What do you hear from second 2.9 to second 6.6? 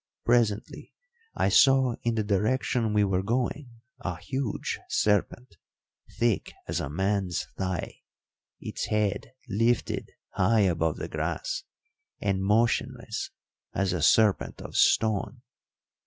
we were going a huge serpent, thick